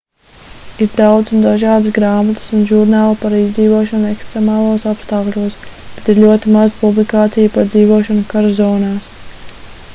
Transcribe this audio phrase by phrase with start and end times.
[0.83, 5.59] ir daudz un dažādas grāmatas un žurnāli par izdzīvošanu ekstremālos apstākļos
[5.99, 9.13] bet ir ļoti maz publikāciju par dzīvošanu kara zonās